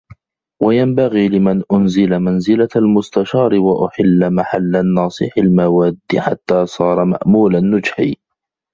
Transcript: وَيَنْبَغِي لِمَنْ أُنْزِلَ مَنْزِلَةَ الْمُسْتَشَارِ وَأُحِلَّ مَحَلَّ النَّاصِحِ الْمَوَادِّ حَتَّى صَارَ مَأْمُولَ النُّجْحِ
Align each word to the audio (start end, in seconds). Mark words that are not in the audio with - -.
وَيَنْبَغِي 0.63 1.27
لِمَنْ 1.27 1.63
أُنْزِلَ 1.73 2.19
مَنْزِلَةَ 2.19 2.67
الْمُسْتَشَارِ 2.75 3.53
وَأُحِلَّ 3.55 4.33
مَحَلَّ 4.33 4.75
النَّاصِحِ 4.75 5.37
الْمَوَادِّ 5.37 5.97
حَتَّى 6.17 6.65
صَارَ 6.65 7.05
مَأْمُولَ 7.05 7.55
النُّجْحِ 7.55 7.99